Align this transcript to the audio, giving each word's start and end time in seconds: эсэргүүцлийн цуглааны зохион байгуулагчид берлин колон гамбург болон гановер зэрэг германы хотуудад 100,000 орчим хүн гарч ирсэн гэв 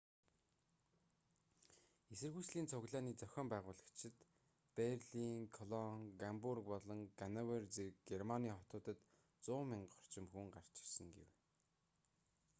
эсэргүүцлийн 2.13 2.69
цуглааны 2.71 3.11
зохион 3.21 3.47
байгуулагчид 3.51 4.17
берлин 4.77 5.35
колон 5.57 5.97
гамбург 6.21 6.63
болон 6.73 6.99
гановер 7.19 7.63
зэрэг 7.75 7.95
германы 8.11 8.49
хотуудад 8.55 8.99
100,000 9.45 9.95
орчим 9.99 10.25
хүн 10.31 10.47
гарч 10.55 10.73
ирсэн 10.83 11.07
гэв 11.17 11.29